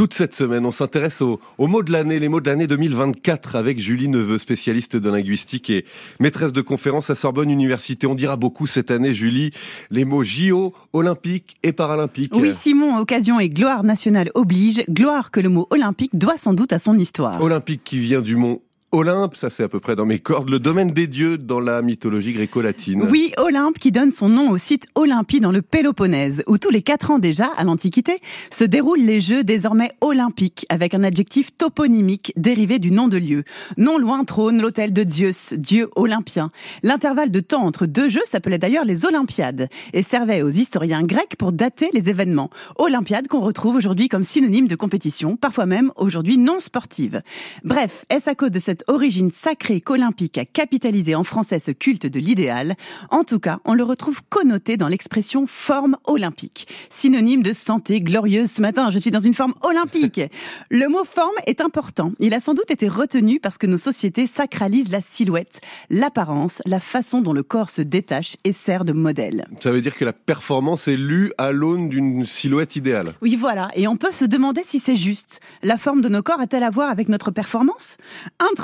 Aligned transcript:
Toute 0.00 0.14
cette 0.14 0.34
semaine, 0.34 0.64
on 0.64 0.70
s'intéresse 0.70 1.20
aux, 1.20 1.38
mots 1.58 1.82
de 1.82 1.92
l'année, 1.92 2.18
les 2.18 2.30
mots 2.30 2.40
de 2.40 2.48
l'année 2.48 2.66
2024 2.66 3.54
avec 3.54 3.78
Julie 3.78 4.08
Neveu, 4.08 4.38
spécialiste 4.38 4.96
de 4.96 5.10
linguistique 5.10 5.68
et 5.68 5.84
maîtresse 6.20 6.54
de 6.54 6.62
conférences 6.62 7.10
à 7.10 7.14
Sorbonne 7.14 7.50
Université. 7.50 8.06
On 8.06 8.14
dira 8.14 8.36
beaucoup 8.36 8.66
cette 8.66 8.90
année, 8.90 9.12
Julie, 9.12 9.50
les 9.90 10.06
mots 10.06 10.24
JO, 10.24 10.72
olympique 10.94 11.58
et 11.62 11.72
paralympique. 11.72 12.32
Oui, 12.34 12.50
Simon, 12.56 12.96
occasion 12.96 13.38
et 13.40 13.50
gloire 13.50 13.84
nationale 13.84 14.30
oblige. 14.34 14.82
Gloire 14.88 15.30
que 15.30 15.40
le 15.40 15.50
mot 15.50 15.66
olympique 15.68 16.16
doit 16.16 16.38
sans 16.38 16.54
doute 16.54 16.72
à 16.72 16.78
son 16.78 16.96
histoire. 16.96 17.38
Olympique 17.42 17.82
qui 17.84 17.98
vient 17.98 18.22
du 18.22 18.36
mot 18.36 18.62
Olympe, 18.92 19.36
ça 19.36 19.50
c'est 19.50 19.62
à 19.62 19.68
peu 19.68 19.78
près 19.78 19.94
dans 19.94 20.04
mes 20.04 20.18
cordes, 20.18 20.50
le 20.50 20.58
domaine 20.58 20.90
des 20.90 21.06
dieux 21.06 21.38
dans 21.38 21.60
la 21.60 21.80
mythologie 21.80 22.32
gréco-latine. 22.32 23.06
Oui, 23.08 23.32
Olympe 23.36 23.78
qui 23.78 23.92
donne 23.92 24.10
son 24.10 24.28
nom 24.28 24.50
au 24.50 24.58
site 24.58 24.88
Olympie 24.96 25.38
dans 25.38 25.52
le 25.52 25.62
Péloponnèse, 25.62 26.42
où 26.48 26.58
tous 26.58 26.70
les 26.70 26.82
quatre 26.82 27.12
ans 27.12 27.20
déjà, 27.20 27.46
à 27.56 27.62
l'Antiquité, 27.62 28.18
se 28.50 28.64
déroulent 28.64 28.98
les 28.98 29.20
Jeux 29.20 29.44
désormais 29.44 29.92
olympiques, 30.00 30.66
avec 30.70 30.94
un 30.94 31.04
adjectif 31.04 31.56
toponymique 31.56 32.32
dérivé 32.34 32.80
du 32.80 32.90
nom 32.90 33.06
de 33.06 33.16
lieu. 33.16 33.44
Non 33.76 33.96
loin 33.96 34.24
trône 34.24 34.60
l'hôtel 34.60 34.92
de 34.92 35.08
Zeus, 35.08 35.54
dieu 35.56 35.88
olympien. 35.94 36.50
L'intervalle 36.82 37.30
de 37.30 37.40
temps 37.40 37.64
entre 37.64 37.86
deux 37.86 38.08
jeux 38.08 38.24
s'appelait 38.24 38.58
d'ailleurs 38.58 38.84
les 38.84 39.04
Olympiades, 39.04 39.68
et 39.92 40.02
servait 40.02 40.42
aux 40.42 40.48
historiens 40.48 41.04
grecs 41.04 41.36
pour 41.38 41.52
dater 41.52 41.90
les 41.92 42.08
événements. 42.08 42.50
Olympiades 42.76 43.28
qu'on 43.28 43.40
retrouve 43.40 43.76
aujourd'hui 43.76 44.08
comme 44.08 44.24
synonyme 44.24 44.66
de 44.66 44.74
compétition, 44.74 45.36
parfois 45.36 45.66
même 45.66 45.92
aujourd'hui 45.94 46.38
non 46.38 46.58
sportive. 46.58 47.22
Bref, 47.62 48.04
est-ce 48.10 48.28
à 48.28 48.34
cause 48.34 48.50
de 48.50 48.58
cette 48.58 48.79
origine 48.88 49.30
sacrée 49.30 49.80
qu'Olympique 49.80 50.38
a 50.38 50.44
capitalisé 50.44 51.14
en 51.14 51.24
français 51.24 51.58
ce 51.58 51.70
culte 51.70 52.06
de 52.06 52.20
l'idéal. 52.20 52.76
En 53.10 53.24
tout 53.24 53.38
cas, 53.38 53.58
on 53.64 53.74
le 53.74 53.82
retrouve 53.82 54.20
connoté 54.28 54.76
dans 54.76 54.88
l'expression 54.88 55.46
forme 55.46 55.96
olympique, 56.04 56.68
synonyme 56.90 57.42
de 57.42 57.52
santé 57.52 58.00
glorieuse 58.00 58.50
ce 58.50 58.62
matin. 58.62 58.90
Je 58.90 58.98
suis 58.98 59.10
dans 59.10 59.20
une 59.20 59.34
forme 59.34 59.54
olympique. 59.62 60.20
Le 60.70 60.88
mot 60.88 61.04
forme 61.04 61.34
est 61.46 61.60
important. 61.60 62.12
Il 62.18 62.34
a 62.34 62.40
sans 62.40 62.54
doute 62.54 62.70
été 62.70 62.88
retenu 62.88 63.40
parce 63.40 63.58
que 63.58 63.66
nos 63.66 63.78
sociétés 63.78 64.26
sacralisent 64.26 64.90
la 64.90 65.00
silhouette, 65.00 65.60
l'apparence, 65.90 66.62
la 66.66 66.80
façon 66.80 67.22
dont 67.22 67.32
le 67.32 67.42
corps 67.42 67.70
se 67.70 67.82
détache 67.82 68.36
et 68.44 68.52
sert 68.52 68.84
de 68.84 68.92
modèle. 68.92 69.46
Ça 69.60 69.70
veut 69.70 69.80
dire 69.80 69.96
que 69.96 70.04
la 70.04 70.12
performance 70.12 70.88
est 70.88 70.96
lue 70.96 71.32
à 71.38 71.52
l'aune 71.52 71.88
d'une 71.88 72.24
silhouette 72.24 72.76
idéale. 72.76 73.14
Oui, 73.22 73.36
voilà. 73.36 73.68
Et 73.74 73.88
on 73.88 73.96
peut 73.96 74.12
se 74.12 74.24
demander 74.24 74.62
si 74.64 74.78
c'est 74.78 74.96
juste. 74.96 75.40
La 75.62 75.78
forme 75.78 76.00
de 76.00 76.08
nos 76.08 76.22
corps 76.22 76.40
a-t-elle 76.40 76.62
à 76.62 76.70
voir 76.70 76.90
avec 76.90 77.08
notre 77.08 77.30
performance? 77.30 77.96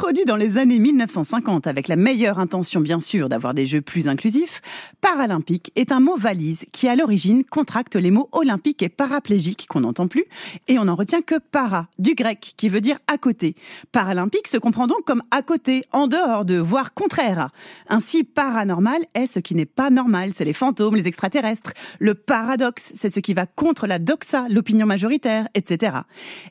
Introduit 0.07 0.25
dans 0.25 0.37
les 0.37 0.57
années 0.57 0.79
1950 0.79 1.67
avec 1.67 1.89
la 1.89 1.97
meilleure 1.97 2.39
intention 2.39 2.81
bien 2.81 3.01
sûr 3.01 3.29
d'avoir 3.29 3.55
des 3.55 3.67
jeux 3.67 3.81
plus 3.81 4.07
inclusifs, 4.07 4.63
paralympique 5.01 5.73
est 5.75 5.91
un 5.91 5.99
mot 5.99 6.17
valise 6.17 6.65
qui 6.71 6.87
à 6.87 6.95
l'origine 6.95 7.43
contracte 7.43 7.97
les 7.97 8.13
mots 8.13 8.29
olympique 8.31 8.85
et 8.85 8.89
paraplégique 8.89 9.67
qu'on 9.69 9.81
n'entend 9.81 10.07
plus 10.07 10.27
et 10.69 10.79
on 10.79 10.85
n'en 10.85 10.95
retient 10.95 11.23
que 11.23 11.35
para, 11.51 11.89
du 11.99 12.15
grec 12.15 12.55
qui 12.57 12.69
veut 12.69 12.81
dire 12.81 12.99
à 13.09 13.19
côté. 13.19 13.57
Paralympique 13.91 14.47
se 14.47 14.59
comprend 14.59 14.87
donc 14.87 15.05
comme 15.05 15.25
à 15.33 15.43
côté, 15.43 15.83
en 15.91 16.07
dehors 16.07 16.45
de, 16.45 16.57
voire 16.57 16.95
contraire 16.95 17.41
à. 17.41 17.51
Ainsi, 17.89 18.23
paranormal 18.23 19.07
est 19.15 19.27
ce 19.27 19.41
qui 19.41 19.57
n'est 19.57 19.67
pas 19.67 19.91
normal, 19.91 20.31
c'est 20.35 20.45
les 20.45 20.53
fantômes, 20.53 20.95
les 20.95 21.09
extraterrestres. 21.09 21.73
Le 21.99 22.15
paradoxe, 22.15 22.93
c'est 22.95 23.11
ce 23.11 23.19
qui 23.19 23.35
va 23.35 23.47
contre 23.47 23.89
la 23.89 23.99
doxa, 23.99 24.47
l'opinion 24.51 24.87
majoritaire, 24.87 25.49
etc. 25.55 25.97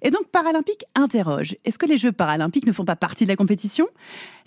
Et 0.01 0.11
donc 0.11 0.27
paralympique 0.33 0.83
interroge, 0.93 1.55
est-ce 1.63 1.79
que 1.79 1.85
les 1.85 1.97
Jeux 1.97 2.11
paralympiques 2.11 2.67
ne 2.67 2.73
font 2.73 2.83
pas 2.83 2.97
partie 2.97 3.23
de 3.23 3.29
la 3.29 3.37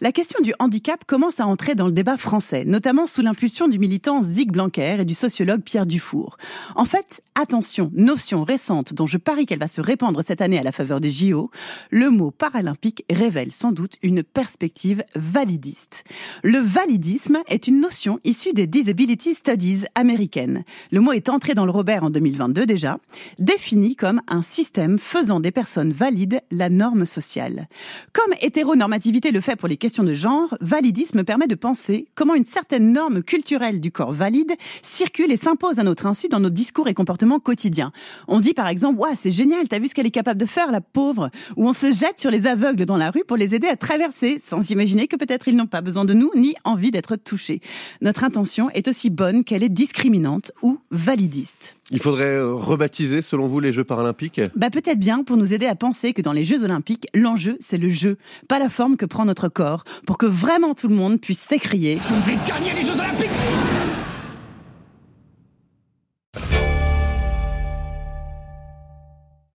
la 0.01 0.13
question 0.13 0.41
du 0.41 0.55
handicap 0.61 1.05
commence 1.05 1.41
à 1.41 1.47
entrer 1.47 1.75
dans 1.75 1.87
le 1.87 1.93
débat 1.93 2.17
français, 2.17 2.65
notamment 2.65 3.07
sous 3.07 3.21
l'impulsion 3.21 3.67
du 3.67 3.81
militant 3.81 4.23
Zig 4.23 4.53
Blanquer 4.53 4.99
et 5.01 5.05
du 5.05 5.15
sociologue 5.15 5.63
Pierre 5.63 5.87
Dufour. 5.87 6.37
En 6.77 6.85
fait, 6.85 7.21
attention, 7.35 7.91
notion 7.95 8.45
récente 8.45 8.95
dont 8.95 9.09
je 9.09 9.19
parie 9.19 9.45
qu'elle 9.45 9.59
va 9.59 9.67
se 9.67 9.81
répandre 9.81 10.23
cette 10.23 10.41
année 10.41 10.59
à 10.59 10.63
la 10.63 10.71
faveur 10.71 11.01
des 11.01 11.11
JO, 11.11 11.51
le 11.91 12.11
mot 12.11 12.31
paralympique 12.31 13.05
révèle 13.11 13.51
sans 13.51 13.73
doute 13.73 13.97
une 14.03 14.23
perspective 14.23 15.03
validiste. 15.17 16.05
Le 16.45 16.59
validisme 16.59 17.39
est 17.49 17.67
une 17.67 17.81
notion 17.81 18.21
issue 18.23 18.53
des 18.53 18.69
Disability 18.69 19.35
Studies 19.35 19.85
américaines. 19.97 20.63
Le 20.93 21.01
mot 21.01 21.11
est 21.11 21.29
entré 21.29 21.55
dans 21.55 21.65
le 21.65 21.73
Robert 21.73 22.05
en 22.05 22.11
2022 22.11 22.67
déjà, 22.67 22.99
défini 23.41 23.97
comme 23.97 24.23
un 24.29 24.43
système 24.43 25.01
faisant 25.01 25.41
des 25.41 25.51
personnes 25.51 25.93
valides 25.93 26.41
la 26.53 26.69
norme 26.69 27.05
sociale. 27.05 27.69
Comme 28.13 28.33
hétéronormative 28.41 28.88
normativité 28.89 29.33
le 29.33 29.43
fait 29.43 29.55
pour 29.55 29.69
les 29.69 29.77
questions 29.77 30.03
de 30.03 30.15
genre, 30.15 30.57
validisme 30.63 31.23
permet 31.23 31.47
de 31.47 31.55
penser 31.55 32.09
comment 32.15 32.35
une 32.35 32.47
certaine 32.47 32.91
norme 32.91 33.23
culturelle 33.23 33.83
du 33.83 33.93
corps 33.93 34.15
valide 34.15 34.53
circule 34.81 35.31
et 35.31 35.37
s'impose 35.37 35.79
à 35.79 35.83
notre 35.83 36.07
insu 36.07 36.29
dans 36.29 36.41
nos 36.41 36.49
discours 36.49 36.89
et 36.89 36.95
comportements 36.95 37.39
quotidiens. 37.39 37.93
On 38.29 38.41
dit 38.41 38.55
par 38.55 38.67
exemple, 38.67 38.99
ouais, 38.99 39.11
c'est 39.15 39.31
génial, 39.31 39.69
t'as 39.69 39.79
vu 39.79 39.89
ce 39.89 39.95
qu'elle 39.95 40.07
est 40.07 40.11
capable 40.11 40.41
de 40.41 40.47
faire, 40.47 40.73
la 40.73 40.81
pauvre, 40.81 41.29
ou 41.59 41.69
on 41.69 41.75
se 41.75 41.93
jette 41.93 42.19
sur 42.19 42.31
les 42.31 42.47
aveugles 42.47 42.87
dans 42.87 42.97
la 42.97 43.11
rue 43.11 43.25
pour 43.29 43.37
les 43.37 43.55
aider 43.55 43.69
à 43.69 43.77
traverser, 43.77 44.39
sans 44.39 44.71
imaginer 44.71 45.07
que 45.07 45.17
peut-être 45.17 45.49
ils 45.49 45.57
n'ont 45.57 45.67
pas 45.67 45.83
besoin 45.83 46.07
de 46.07 46.15
nous 46.15 46.31
ni 46.35 46.55
envie 46.65 46.91
d'être 46.91 47.17
touchés. 47.17 47.61
Notre 48.01 48.25
intention 48.25 48.71
est 48.71 48.89
aussi 48.89 49.11
bonne 49.11 49.45
qu'elle 49.45 49.63
est 49.63 49.69
discriminante 49.69 50.51
ou 50.63 50.79
validiste. 50.91 51.78
Il 51.91 52.01
faudrait 52.01 52.25
euh, 52.25 52.55
rebaptiser, 52.55 53.23
selon 53.23 53.47
vous, 53.47 53.61
les 53.61 53.73
Jeux 53.73 53.85
paralympiques? 53.85 54.41
Bah 54.55 54.69
peut-être 54.69 54.99
bien 54.99 55.25
pour 55.25 55.39
nous 55.39 55.55
aider 55.55 55.67
à 55.67 55.75
penser 55.75 56.13
que 56.13 56.21
dans 56.21 56.33
les 56.33 56.45
Jeux 56.45 56.63
olympiques, 56.63 57.07
l'enjeu 57.15 57.57
c'est 57.61 57.79
le 57.79 57.89
jeu, 57.89 58.19
pas 58.47 58.59
la 58.59 58.69
forme 58.69 58.97
que 58.97 59.07
prend 59.07 59.25
notre 59.25 59.49
corps, 59.49 59.85
pour 60.07 60.19
que 60.19 60.27
vraiment 60.27 60.75
tout 60.75 60.89
le 60.89 60.95
monde 60.95 61.19
puisse 61.19 61.41
s'écrier. 61.41 61.97
Je 61.97 62.31
vais 62.31 62.37
gagner 62.47 62.75
les 62.75 62.83
Jeux 62.83 62.99
olympiques 62.99 63.38